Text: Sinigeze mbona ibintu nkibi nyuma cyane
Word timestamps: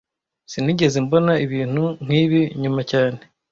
Sinigeze 0.51 0.97
mbona 1.05 1.33
ibintu 1.45 1.83
nkibi 2.05 2.41
nyuma 2.61 2.81
cyane 2.91 3.19